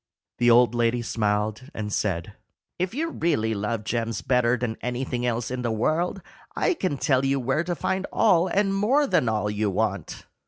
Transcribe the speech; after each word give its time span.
The 0.39 0.49
old 0.49 0.73
lady 0.73 1.03
smiled, 1.03 1.69
and 1.75 1.93
said, 1.93 2.33
"If 2.79 2.95
you 2.95 3.09
really 3.11 3.53
love 3.53 3.83
gems 3.83 4.23
better 4.23 4.57
than 4.57 4.77
anything 4.81 5.27
else 5.27 5.51
in 5.51 5.61
the 5.61 5.69
world, 5.69 6.23
I 6.55 6.73
can 6.73 6.97
tell 6.97 7.23
you 7.23 7.39
where 7.39 7.63
to 7.63 7.75
find 7.75 8.07
all 8.11 8.47
and 8.47 8.73
more 8.73 9.05
than 9.05 9.29
all 9.29 9.47
you 9.47 9.69
want." 9.69 10.25